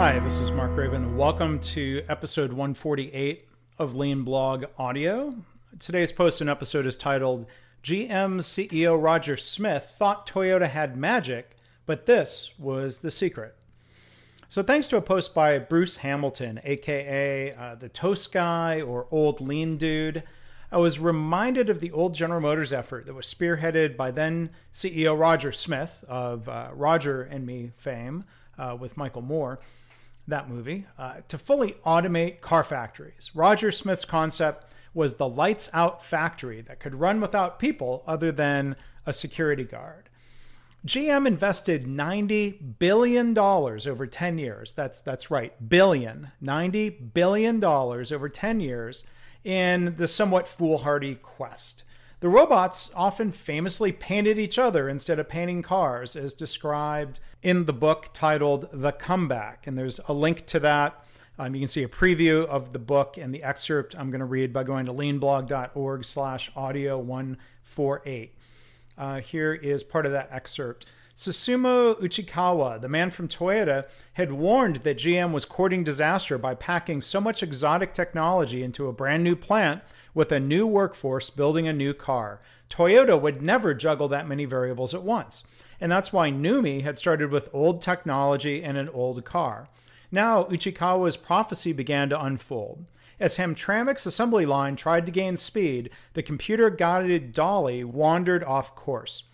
Hi, 0.00 0.18
this 0.20 0.38
is 0.38 0.50
Mark 0.50 0.70
Graban. 0.70 1.14
Welcome 1.14 1.58
to 1.58 2.02
episode 2.08 2.52
148 2.52 3.46
of 3.78 3.96
Lean 3.96 4.22
Blog 4.22 4.64
Audio. 4.78 5.34
Today's 5.78 6.10
post 6.10 6.40
and 6.40 6.48
episode 6.48 6.86
is 6.86 6.96
titled 6.96 7.44
GM 7.84 8.38
CEO 8.40 9.00
Roger 9.00 9.36
Smith 9.36 9.94
thought 9.98 10.26
Toyota 10.26 10.70
had 10.70 10.96
magic, 10.96 11.54
but 11.84 12.06
this 12.06 12.54
was 12.58 13.00
the 13.00 13.10
secret. 13.10 13.54
So, 14.48 14.62
thanks 14.62 14.86
to 14.86 14.96
a 14.96 15.02
post 15.02 15.34
by 15.34 15.58
Bruce 15.58 15.98
Hamilton, 15.98 16.60
aka 16.64 17.52
uh, 17.52 17.74
the 17.74 17.90
Toast 17.90 18.32
Guy 18.32 18.80
or 18.80 19.06
Old 19.10 19.42
Lean 19.42 19.76
Dude, 19.76 20.22
I 20.72 20.78
was 20.78 20.98
reminded 20.98 21.68
of 21.68 21.80
the 21.80 21.92
old 21.92 22.14
General 22.14 22.40
Motors 22.40 22.72
effort 22.72 23.04
that 23.04 23.14
was 23.14 23.26
spearheaded 23.26 23.98
by 23.98 24.12
then 24.12 24.48
CEO 24.72 25.18
Roger 25.18 25.52
Smith 25.52 26.02
of 26.08 26.48
uh, 26.48 26.70
Roger 26.72 27.20
and 27.20 27.44
Me 27.44 27.72
fame 27.76 28.24
uh, 28.56 28.74
with 28.80 28.96
Michael 28.96 29.20
Moore, 29.20 29.60
that 30.30 30.48
movie, 30.48 30.86
uh, 30.98 31.16
to 31.28 31.38
fully 31.38 31.72
automate 31.86 32.40
car 32.40 32.64
factories. 32.64 33.30
Roger 33.34 33.70
Smith's 33.70 34.04
concept 34.04 34.64
was 34.92 35.14
the 35.14 35.28
lights 35.28 35.70
out 35.72 36.04
factory 36.04 36.60
that 36.62 36.80
could 36.80 36.94
run 36.94 37.20
without 37.20 37.58
people 37.58 38.02
other 38.06 38.32
than 38.32 38.76
a 39.06 39.12
security 39.12 39.64
guard. 39.64 40.08
GM 40.86 41.26
invested 41.26 41.84
$90 41.84 42.78
billion 42.78 43.36
over 43.36 44.06
10 44.06 44.38
years. 44.38 44.72
That's, 44.72 45.00
that's 45.02 45.30
right, 45.30 45.68
billion. 45.68 46.32
$90 46.42 47.12
billion 47.12 47.62
over 47.62 48.28
10 48.28 48.60
years 48.60 49.04
in 49.44 49.96
the 49.96 50.08
somewhat 50.08 50.48
foolhardy 50.48 51.16
quest. 51.16 51.84
The 52.20 52.28
robots 52.28 52.90
often 52.94 53.32
famously 53.32 53.92
painted 53.92 54.38
each 54.38 54.58
other 54.58 54.90
instead 54.90 55.18
of 55.18 55.30
painting 55.30 55.62
cars, 55.62 56.14
as 56.14 56.34
described 56.34 57.18
in 57.42 57.64
the 57.64 57.72
book 57.72 58.10
titled 58.12 58.68
The 58.74 58.92
Comeback. 58.92 59.66
And 59.66 59.78
there's 59.78 60.00
a 60.06 60.12
link 60.12 60.44
to 60.46 60.60
that. 60.60 61.06
Um, 61.38 61.54
you 61.54 61.62
can 61.62 61.68
see 61.68 61.82
a 61.82 61.88
preview 61.88 62.44
of 62.44 62.74
the 62.74 62.78
book 62.78 63.16
and 63.16 63.34
the 63.34 63.42
excerpt 63.42 63.98
I'm 63.98 64.10
going 64.10 64.20
to 64.20 64.26
read 64.26 64.52
by 64.52 64.64
going 64.64 64.84
to 64.84 64.92
leanblog.org 64.92 66.04
slash 66.04 66.52
audio 66.54 66.98
148. 66.98 68.34
Uh, 68.98 69.20
here 69.20 69.54
is 69.54 69.82
part 69.82 70.04
of 70.04 70.12
that 70.12 70.28
excerpt. 70.30 70.84
Susumu 71.20 72.00
Uchikawa, 72.00 72.80
the 72.80 72.88
man 72.88 73.10
from 73.10 73.28
Toyota, 73.28 73.84
had 74.14 74.32
warned 74.32 74.76
that 74.76 74.96
GM 74.96 75.32
was 75.32 75.44
courting 75.44 75.84
disaster 75.84 76.38
by 76.38 76.54
packing 76.54 77.02
so 77.02 77.20
much 77.20 77.42
exotic 77.42 77.92
technology 77.92 78.62
into 78.62 78.88
a 78.88 78.92
brand 78.94 79.22
new 79.22 79.36
plant 79.36 79.82
with 80.14 80.32
a 80.32 80.40
new 80.40 80.66
workforce 80.66 81.28
building 81.28 81.68
a 81.68 81.74
new 81.74 81.92
car. 81.92 82.40
Toyota 82.70 83.20
would 83.20 83.42
never 83.42 83.74
juggle 83.74 84.08
that 84.08 84.26
many 84.26 84.46
variables 84.46 84.94
at 84.94 85.02
once. 85.02 85.44
And 85.78 85.92
that's 85.92 86.10
why 86.10 86.30
NUMMI 86.30 86.84
had 86.84 86.96
started 86.96 87.30
with 87.30 87.50
old 87.52 87.82
technology 87.82 88.64
and 88.64 88.78
an 88.78 88.88
old 88.88 89.22
car. 89.26 89.68
Now, 90.10 90.44
Uchikawa's 90.44 91.18
prophecy 91.18 91.74
began 91.74 92.08
to 92.08 92.24
unfold. 92.24 92.86
As 93.20 93.36
Hamtramck's 93.36 94.06
assembly 94.06 94.46
line 94.46 94.74
tried 94.74 95.04
to 95.04 95.12
gain 95.12 95.36
speed, 95.36 95.90
the 96.14 96.22
computer 96.22 96.70
guided 96.70 97.34
dolly 97.34 97.84
wandered 97.84 98.42
off 98.42 98.74
course. 98.74 99.24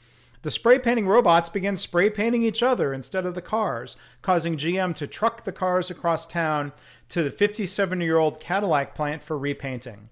The 0.47 0.53
spray 0.53 0.79
painting 0.79 1.09
robots 1.09 1.49
began 1.49 1.75
spray 1.75 2.09
painting 2.09 2.45
each 2.45 2.63
other 2.63 2.95
instead 2.95 3.27
of 3.27 3.35
the 3.35 3.43
cars, 3.43 3.97
causing 4.23 4.57
GM 4.57 4.95
to 4.95 5.09
truck 5.09 5.43
the 5.43 5.51
cars 5.51 5.91
across 5.91 6.25
town 6.25 6.71
to 7.09 7.25
the 7.25 7.33
57 7.33 8.01
year 8.01 8.17
old 8.17 8.39
Cadillac 8.39 8.95
plant 8.95 9.25
for 9.25 9.37
repainting. 9.37 10.09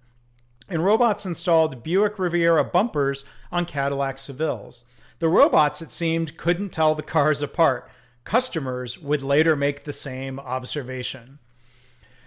And 0.68 0.84
robots 0.84 1.24
installed 1.24 1.84
Buick 1.84 2.18
Riviera 2.18 2.64
bumpers 2.64 3.24
on 3.52 3.64
Cadillac 3.64 4.18
Seville's. 4.18 4.82
The 5.20 5.28
robots, 5.28 5.80
it 5.80 5.92
seemed, 5.92 6.36
couldn't 6.36 6.70
tell 6.70 6.96
the 6.96 7.04
cars 7.04 7.40
apart. 7.40 7.88
Customers 8.24 8.98
would 8.98 9.22
later 9.22 9.54
make 9.54 9.84
the 9.84 9.92
same 9.92 10.40
observation. 10.40 11.38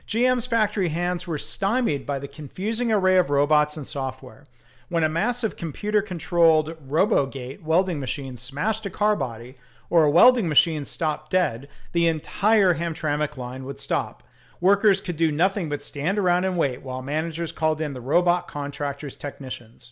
GM's 0.07 0.45
factory 0.45 0.87
hands 0.87 1.27
were 1.27 1.37
stymied 1.37 2.05
by 2.05 2.19
the 2.19 2.29
confusing 2.29 2.89
array 2.89 3.17
of 3.17 3.29
robots 3.29 3.75
and 3.75 3.85
software. 3.85 4.45
When 4.89 5.03
a 5.03 5.09
massive 5.09 5.57
computer 5.57 6.01
controlled 6.01 6.77
RoboGate 6.87 7.61
welding 7.61 7.99
machine 7.99 8.37
smashed 8.37 8.85
a 8.85 8.89
car 8.89 9.17
body, 9.17 9.55
or 9.89 10.05
a 10.05 10.09
welding 10.09 10.47
machine 10.47 10.85
stopped 10.85 11.29
dead, 11.29 11.67
the 11.91 12.07
entire 12.07 12.75
Hamtramck 12.75 13.35
line 13.35 13.65
would 13.65 13.79
stop. 13.79 14.23
Workers 14.61 15.01
could 15.01 15.17
do 15.17 15.31
nothing 15.31 15.67
but 15.67 15.81
stand 15.81 16.17
around 16.17 16.45
and 16.45 16.57
wait 16.57 16.81
while 16.81 17.01
managers 17.01 17.51
called 17.51 17.81
in 17.81 17.93
the 17.93 18.01
robot 18.01 18.47
contractors' 18.47 19.17
technicians. 19.17 19.91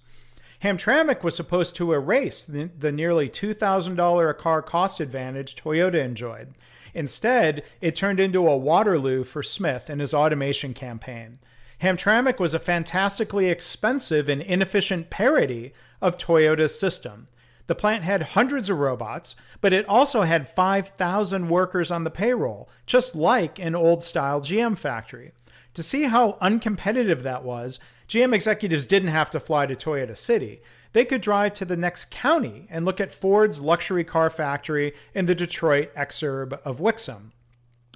Hamtramck 0.64 1.24
was 1.24 1.36
supposed 1.36 1.76
to 1.76 1.92
erase 1.92 2.46
the, 2.46 2.70
the 2.78 2.92
nearly 2.92 3.30
$2,000 3.30 4.30
a 4.30 4.34
car 4.34 4.62
cost 4.62 5.02
advantage 5.02 5.58
Toyota 5.58 6.04
enjoyed. 6.04 6.56
Instead, 6.94 7.64
it 7.82 7.96
turned 7.98 8.22
into 8.22 8.48
a 8.48 8.58
Waterloo 8.58 9.26
for 9.26 9.44
Smith 9.44 9.90
and 9.90 10.00
his 10.00 10.14
automation 10.14 10.74
campaign. 10.74 11.40
Hamtramck 11.82 12.40
was 12.40 12.54
a 12.54 12.60
fantastically 12.60 13.50
expensive 13.50 14.30
and 14.30 14.42
inefficient 14.42 15.10
parody 15.10 15.74
of 16.02 16.18
Toyota's 16.18 16.80
system. 16.80 17.28
The 17.68 17.76
plant 17.76 18.04
had 18.04 18.22
hundreds 18.22 18.70
of 18.70 18.78
robots, 18.78 19.36
but 19.60 19.74
it 19.74 19.88
also 19.90 20.22
had 20.22 20.48
5,000 20.48 21.50
workers 21.50 21.90
on 21.90 22.04
the 22.04 22.12
payroll, 22.12 22.70
just 22.86 23.16
like 23.16 23.60
an 23.60 23.76
old 23.76 24.04
style 24.04 24.40
GM 24.40 24.78
factory. 24.78 25.32
To 25.74 25.84
see 25.84 26.04
how 26.04 26.34
uncompetitive 26.42 27.24
that 27.24 27.44
was, 27.44 27.80
GM 28.08 28.34
executives 28.34 28.86
didn't 28.86 29.10
have 29.10 29.32
to 29.32 29.40
fly 29.40 29.66
to 29.66 29.76
Toyota 29.76 30.16
City. 30.16 30.62
They 30.94 31.06
could 31.06 31.22
drive 31.22 31.54
to 31.56 31.66
the 31.66 31.76
next 31.76 32.12
county 32.12 32.68
and 32.70 32.86
look 32.86 33.02
at 33.02 33.12
Ford's 33.12 33.60
luxury 33.60 34.04
car 34.04 34.30
factory 34.30 34.94
in 35.14 35.26
the 35.26 35.36
Detroit 35.36 35.94
exurb 35.96 36.54
of 36.64 36.80
Wixom. 36.80 37.32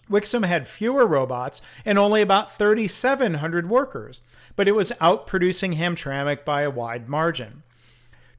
Wixom 0.09 0.45
had 0.45 0.67
fewer 0.67 1.05
robots 1.05 1.61
and 1.85 1.97
only 1.97 2.21
about 2.21 2.57
3,700 2.57 3.69
workers, 3.69 4.23
but 4.55 4.67
it 4.67 4.75
was 4.75 4.91
outproducing 4.99 5.75
Hamtramck 5.75 6.43
by 6.43 6.63
a 6.63 6.69
wide 6.69 7.07
margin. 7.07 7.63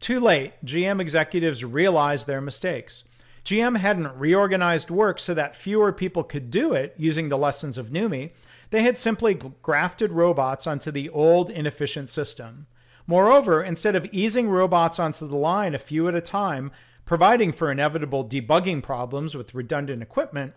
Too 0.00 0.18
late, 0.18 0.54
GM 0.64 1.00
executives 1.00 1.64
realized 1.64 2.26
their 2.26 2.40
mistakes. 2.40 3.04
GM 3.44 3.78
hadn't 3.78 4.18
reorganized 4.18 4.90
work 4.90 5.20
so 5.20 5.34
that 5.34 5.56
fewer 5.56 5.92
people 5.92 6.24
could 6.24 6.50
do 6.50 6.72
it 6.72 6.94
using 6.96 7.28
the 7.28 7.38
lessons 7.38 7.78
of 7.78 7.90
NUMMI. 7.90 8.30
They 8.70 8.82
had 8.82 8.96
simply 8.96 9.34
grafted 9.62 10.12
robots 10.12 10.66
onto 10.66 10.90
the 10.90 11.08
old, 11.10 11.50
inefficient 11.50 12.08
system. 12.08 12.66
Moreover, 13.06 13.62
instead 13.62 13.96
of 13.96 14.06
easing 14.12 14.48
robots 14.48 14.98
onto 14.98 15.26
the 15.26 15.36
line 15.36 15.74
a 15.74 15.78
few 15.78 16.06
at 16.06 16.14
a 16.14 16.20
time, 16.20 16.70
providing 17.04 17.50
for 17.50 17.72
inevitable 17.72 18.24
debugging 18.24 18.82
problems 18.82 19.34
with 19.34 19.54
redundant 19.54 20.00
equipment, 20.02 20.54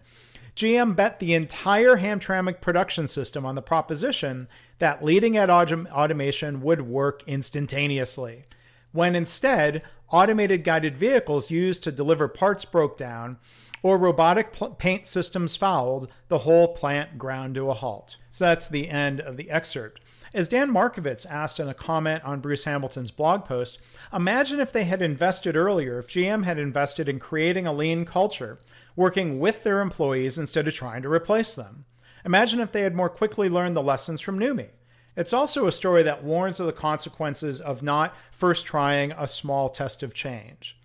GM 0.56 0.96
bet 0.96 1.19
the 1.19 1.34
entire 1.34 1.97
Hamtramck 1.97 2.62
production 2.62 3.08
system 3.08 3.46
on 3.46 3.56
the 3.56 3.62
proposition 3.62 4.47
that 4.80 5.03
leading 5.03 5.38
edge 5.38 5.50
automation 5.50 6.62
would 6.62 6.81
work 6.81 7.24
instantaneously, 7.25 8.46
when 8.92 9.16
instead, 9.16 9.81
automated 10.12 10.63
guided 10.63 10.96
vehicles 10.96 11.50
used 11.50 11.84
to 11.84 11.92
deliver 11.92 12.28
parts 12.28 12.66
broke 12.66 12.97
down 12.97 13.38
or 13.81 13.97
robotic 13.97 14.56
paint 14.78 15.06
systems 15.06 15.56
fouled, 15.56 16.08
the 16.30 16.40
whole 16.40 16.69
plant 16.69 17.18
ground 17.18 17.56
to 17.56 17.69
a 17.69 17.74
halt. 17.74 18.18
So 18.31 18.46
that's 18.46 18.68
the 18.68 18.90
end 18.90 19.19
of 19.19 19.36
the 19.36 19.50
excerpt. 19.50 20.00
As 20.33 20.47
Dan 20.47 20.71
Markovitz 20.71 21.29
asked 21.29 21.59
in 21.59 21.67
a 21.67 21.75
comment 21.75 22.23
on 22.23 22.39
Bruce 22.39 22.63
Hamilton's 22.63 23.11
blog 23.11 23.45
post, 23.45 23.77
imagine 24.11 24.59
if 24.59 24.71
they 24.71 24.85
had 24.85 24.99
invested 24.99 25.55
earlier, 25.55 25.99
if 25.99 26.07
GM 26.07 26.44
had 26.44 26.57
invested 26.57 27.07
in 27.07 27.19
creating 27.19 27.67
a 27.67 27.73
lean 27.73 28.03
culture 28.03 28.59
working 28.95 29.39
with 29.39 29.63
their 29.63 29.79
employees 29.79 30.39
instead 30.39 30.67
of 30.67 30.73
trying 30.73 31.03
to 31.03 31.09
replace 31.09 31.53
them. 31.53 31.85
Imagine 32.25 32.59
if 32.61 32.71
they 32.71 32.81
had 32.81 32.95
more 32.95 33.09
quickly 33.09 33.47
learned 33.47 33.75
the 33.75 33.83
lessons 33.83 34.21
from 34.21 34.39
NUMMI. 34.39 34.69
It's 35.16 35.33
also 35.33 35.67
a 35.67 35.71
story 35.71 36.01
that 36.01 36.23
warns 36.23 36.59
of 36.59 36.65
the 36.65 36.73
consequences 36.73 37.61
of 37.61 37.83
not 37.83 38.15
first 38.31 38.65
trying 38.65 39.11
a 39.11 39.27
small 39.27 39.69
test 39.69 40.01
of 40.01 40.15
change. 40.15 40.79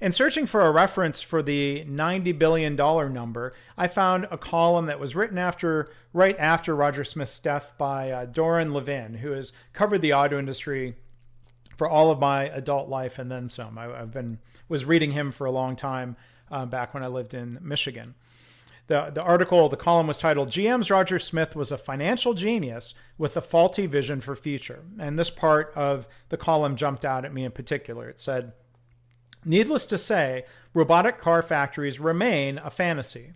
In 0.00 0.12
searching 0.12 0.46
for 0.46 0.62
a 0.62 0.70
reference 0.70 1.20
for 1.20 1.42
the 1.42 1.84
$90 1.86 2.38
billion 2.38 2.74
number, 2.74 3.52
I 3.76 3.86
found 3.86 4.26
a 4.30 4.38
column 4.38 4.86
that 4.86 4.98
was 4.98 5.14
written 5.14 5.36
after, 5.36 5.90
right 6.14 6.36
after 6.38 6.74
Roger 6.74 7.04
Smith's 7.04 7.38
death 7.38 7.74
by 7.76 8.10
uh, 8.10 8.26
Doron 8.26 8.72
Levin, 8.72 9.14
who 9.14 9.32
has 9.32 9.52
covered 9.74 10.00
the 10.00 10.14
auto 10.14 10.38
industry 10.38 10.96
for 11.76 11.86
all 11.86 12.10
of 12.10 12.18
my 12.18 12.44
adult 12.44 12.88
life 12.88 13.18
and 13.18 13.30
then 13.30 13.48
some. 13.48 13.76
I, 13.76 13.84
have 13.84 14.12
been 14.12 14.38
was 14.70 14.86
reading 14.86 15.12
him 15.12 15.32
for 15.32 15.46
a 15.46 15.50
long 15.50 15.76
time 15.76 16.16
uh, 16.50 16.64
back 16.64 16.94
when 16.94 17.02
I 17.02 17.08
lived 17.08 17.34
in 17.34 17.58
Michigan. 17.60 18.14
The, 18.86 19.10
the 19.12 19.22
article, 19.22 19.68
the 19.68 19.76
column 19.76 20.06
was 20.06 20.18
titled 20.18 20.48
GM's 20.48 20.90
Roger 20.90 21.18
Smith 21.18 21.54
was 21.54 21.70
a 21.70 21.78
financial 21.78 22.34
genius 22.34 22.94
with 23.18 23.36
a 23.36 23.40
faulty 23.40 23.86
vision 23.86 24.20
for 24.20 24.34
future. 24.34 24.80
And 24.98 25.18
this 25.18 25.30
part 25.30 25.72
of 25.76 26.08
the 26.30 26.36
column 26.36 26.74
jumped 26.74 27.04
out 27.04 27.24
at 27.24 27.34
me 27.34 27.44
in 27.44 27.52
particular. 27.52 28.08
It 28.08 28.18
said, 28.18 28.52
Needless 29.44 29.86
to 29.86 29.98
say, 29.98 30.44
robotic 30.74 31.18
car 31.18 31.42
factories 31.42 31.98
remain 31.98 32.58
a 32.58 32.70
fantasy. 32.70 33.32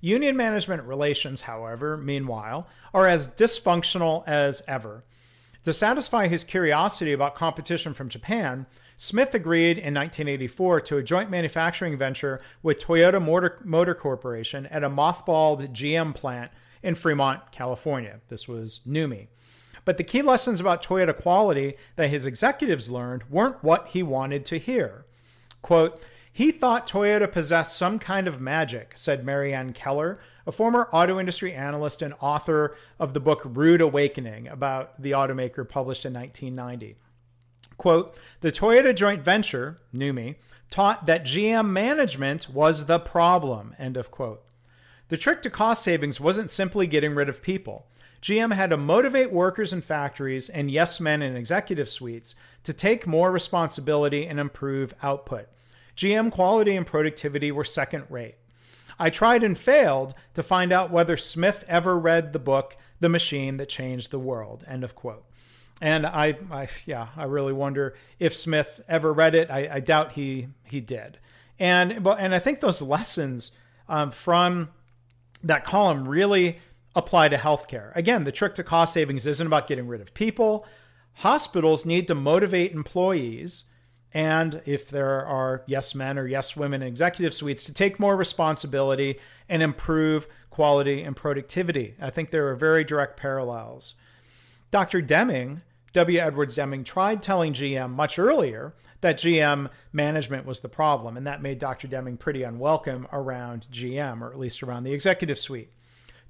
Union 0.00 0.36
management 0.36 0.84
relations, 0.84 1.42
however, 1.42 1.96
meanwhile, 1.96 2.68
are 2.94 3.06
as 3.06 3.28
dysfunctional 3.28 4.22
as 4.26 4.62
ever. 4.68 5.04
To 5.64 5.72
satisfy 5.72 6.28
his 6.28 6.44
curiosity 6.44 7.12
about 7.12 7.34
competition 7.34 7.92
from 7.92 8.08
Japan, 8.08 8.66
Smith 8.96 9.34
agreed 9.34 9.78
in 9.78 9.94
1984 9.94 10.80
to 10.82 10.96
a 10.96 11.02
joint 11.02 11.30
manufacturing 11.30 11.98
venture 11.98 12.40
with 12.62 12.80
Toyota 12.80 13.24
Motor, 13.24 13.60
Motor 13.64 13.94
Corporation 13.94 14.66
at 14.66 14.84
a 14.84 14.90
mothballed 14.90 15.72
GM 15.72 16.14
plant 16.14 16.52
in 16.82 16.94
Fremont, 16.94 17.50
California. 17.50 18.20
This 18.28 18.46
was 18.46 18.80
NUMMI. 18.86 19.28
But 19.84 19.98
the 19.98 20.04
key 20.04 20.22
lessons 20.22 20.60
about 20.60 20.82
Toyota 20.82 21.16
quality 21.16 21.76
that 21.96 22.10
his 22.10 22.26
executives 22.26 22.90
learned 22.90 23.24
weren't 23.30 23.62
what 23.62 23.88
he 23.88 24.02
wanted 24.02 24.44
to 24.46 24.58
hear. 24.58 25.04
Quote, 25.62 26.00
he 26.32 26.52
thought 26.52 26.86
Toyota 26.86 27.30
possessed 27.30 27.76
some 27.76 27.98
kind 27.98 28.28
of 28.28 28.40
magic, 28.40 28.92
said 28.94 29.26
Maryann 29.26 29.74
Keller, 29.74 30.20
a 30.46 30.52
former 30.52 30.88
auto 30.92 31.18
industry 31.18 31.52
analyst 31.52 32.00
and 32.00 32.14
author 32.20 32.76
of 32.98 33.12
the 33.12 33.20
book 33.20 33.42
Rude 33.44 33.80
Awakening 33.80 34.46
about 34.46 35.02
the 35.02 35.10
automaker 35.10 35.68
published 35.68 36.04
in 36.04 36.12
1990. 36.12 36.96
Quote, 37.76 38.16
the 38.40 38.52
Toyota 38.52 38.94
joint 38.94 39.22
venture, 39.22 39.80
NUMMI, 39.94 40.36
taught 40.70 41.06
that 41.06 41.24
GM 41.24 41.70
management 41.70 42.48
was 42.48 42.86
the 42.86 42.98
problem, 42.98 43.74
end 43.78 43.96
of 43.96 44.10
quote. 44.10 44.44
The 45.08 45.16
trick 45.16 45.42
to 45.42 45.50
cost 45.50 45.82
savings 45.82 46.20
wasn't 46.20 46.50
simply 46.50 46.86
getting 46.86 47.14
rid 47.14 47.28
of 47.28 47.42
people. 47.42 47.86
GM 48.22 48.52
had 48.52 48.70
to 48.70 48.76
motivate 48.76 49.32
workers 49.32 49.72
in 49.72 49.80
factories 49.80 50.48
and 50.48 50.70
yes 50.70 51.00
men 51.00 51.22
in 51.22 51.36
executive 51.36 51.88
suites 51.88 52.34
to 52.64 52.72
take 52.72 53.06
more 53.06 53.30
responsibility 53.30 54.26
and 54.26 54.40
improve 54.40 54.94
output. 55.02 55.48
GM 55.96 56.30
quality 56.30 56.76
and 56.76 56.86
productivity 56.86 57.50
were 57.50 57.64
second 57.64 58.04
rate. 58.08 58.36
I 58.98 59.10
tried 59.10 59.44
and 59.44 59.56
failed 59.56 60.14
to 60.34 60.42
find 60.42 60.72
out 60.72 60.90
whether 60.90 61.16
Smith 61.16 61.64
ever 61.68 61.98
read 61.98 62.32
the 62.32 62.38
book 62.38 62.76
The 63.00 63.08
Machine 63.08 63.56
That 63.58 63.68
Changed 63.68 64.10
the 64.10 64.18
World. 64.18 64.64
End 64.66 64.82
of 64.82 64.94
quote. 64.94 65.24
And 65.80 66.04
I, 66.04 66.36
I 66.50 66.68
yeah, 66.86 67.08
I 67.16 67.24
really 67.24 67.52
wonder 67.52 67.94
if 68.18 68.34
Smith 68.34 68.80
ever 68.88 69.12
read 69.12 69.36
it. 69.36 69.50
I, 69.50 69.68
I 69.74 69.80
doubt 69.80 70.12
he 70.12 70.48
he 70.64 70.80
did. 70.80 71.18
And 71.58 72.02
but 72.02 72.18
and 72.18 72.34
I 72.34 72.40
think 72.40 72.58
those 72.58 72.82
lessons 72.82 73.52
um, 73.88 74.10
from 74.10 74.70
that 75.44 75.64
column 75.64 76.08
really 76.08 76.58
apply 76.98 77.28
to 77.28 77.36
healthcare. 77.36 77.94
Again, 77.96 78.24
the 78.24 78.32
trick 78.32 78.54
to 78.56 78.64
cost 78.64 78.92
savings 78.92 79.26
isn't 79.26 79.46
about 79.46 79.68
getting 79.68 79.86
rid 79.86 80.00
of 80.00 80.12
people. 80.12 80.66
Hospitals 81.14 81.86
need 81.86 82.06
to 82.08 82.14
motivate 82.14 82.72
employees 82.72 83.64
and 84.12 84.62
if 84.64 84.88
there 84.88 85.24
are 85.26 85.62
yes 85.66 85.94
men 85.94 86.18
or 86.18 86.26
yes 86.26 86.56
women 86.56 86.82
in 86.82 86.88
executive 86.88 87.34
suites 87.34 87.62
to 87.64 87.74
take 87.74 88.00
more 88.00 88.16
responsibility 88.16 89.18
and 89.48 89.62
improve 89.62 90.26
quality 90.50 91.02
and 91.02 91.14
productivity. 91.14 91.94
I 92.00 92.10
think 92.10 92.30
there 92.30 92.48
are 92.48 92.56
very 92.56 92.84
direct 92.84 93.16
parallels. 93.16 93.94
Dr. 94.70 95.00
Deming, 95.00 95.62
W. 95.92 96.18
Edwards 96.18 96.54
Deming, 96.54 96.84
tried 96.84 97.22
telling 97.22 97.52
GM 97.52 97.90
much 97.90 98.18
earlier 98.18 98.74
that 99.00 99.18
GM 99.18 99.70
management 99.92 100.44
was 100.44 100.60
the 100.60 100.68
problem, 100.68 101.16
and 101.16 101.26
that 101.26 101.42
made 101.42 101.58
Dr. 101.58 101.86
Deming 101.86 102.16
pretty 102.16 102.42
unwelcome 102.42 103.06
around 103.12 103.66
GM, 103.72 104.20
or 104.20 104.32
at 104.32 104.38
least 104.38 104.62
around 104.62 104.82
the 104.82 104.92
executive 104.92 105.38
suite. 105.38 105.70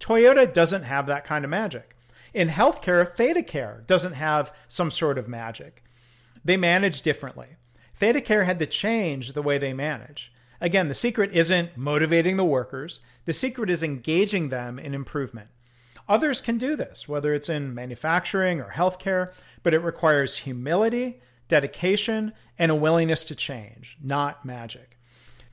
Toyota 0.00 0.52
doesn't 0.52 0.84
have 0.84 1.06
that 1.06 1.24
kind 1.24 1.44
of 1.44 1.50
magic. 1.50 1.96
In 2.34 2.48
healthcare, 2.48 3.14
ThedaCare 3.16 3.86
doesn't 3.86 4.12
have 4.12 4.52
some 4.68 4.90
sort 4.90 5.18
of 5.18 5.28
magic. 5.28 5.82
They 6.44 6.56
manage 6.56 7.02
differently. 7.02 7.48
ThedaCare 7.98 8.44
had 8.44 8.58
to 8.60 8.66
change 8.66 9.32
the 9.32 9.42
way 9.42 9.58
they 9.58 9.72
manage. 9.72 10.32
Again, 10.60 10.88
the 10.88 10.94
secret 10.94 11.32
isn't 11.32 11.76
motivating 11.76 12.36
the 12.36 12.44
workers, 12.44 13.00
the 13.24 13.32
secret 13.32 13.70
is 13.70 13.82
engaging 13.82 14.48
them 14.48 14.78
in 14.78 14.94
improvement. 14.94 15.48
Others 16.08 16.40
can 16.40 16.58
do 16.58 16.74
this, 16.74 17.06
whether 17.06 17.34
it's 17.34 17.48
in 17.48 17.74
manufacturing 17.74 18.60
or 18.60 18.72
healthcare, 18.74 19.32
but 19.62 19.74
it 19.74 19.80
requires 19.80 20.38
humility, 20.38 21.20
dedication, 21.48 22.32
and 22.58 22.70
a 22.70 22.74
willingness 22.74 23.24
to 23.24 23.34
change, 23.34 23.98
not 24.02 24.44
magic. 24.44 24.96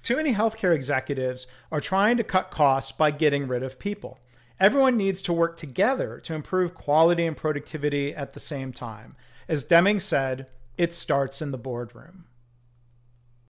Too 0.02 0.16
many 0.16 0.34
healthcare 0.34 0.74
executives 0.74 1.48
are 1.72 1.82
trying 1.82 2.18
to 2.18 2.24
cut 2.24 2.52
costs 2.52 2.92
by 2.92 3.12
getting 3.12 3.48
rid 3.48 3.64
of 3.64 3.80
people. 3.80 4.20
Everyone 4.60 4.96
needs 4.96 5.22
to 5.24 5.34
work 5.34 5.58
together 5.58 6.20
to 6.22 6.34
improve 6.34 6.74
quality 6.74 7.26
and 7.26 7.36
productivity 7.36 8.16
at 8.16 8.34
the 8.34 8.40
same 8.40 8.72
time. 8.72 9.16
As 9.50 9.66
Deming 9.66 10.00
said, 10.00 10.48
it 10.78 10.94
starts 10.94 11.42
in 11.42 11.52
the 11.52 11.58
boardroom. 11.58 12.26